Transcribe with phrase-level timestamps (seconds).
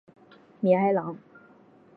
[0.61, 1.15] 米埃朗。